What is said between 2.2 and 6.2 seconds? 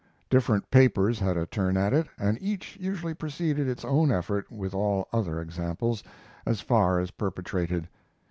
each usually preceded its own effort with all other examples,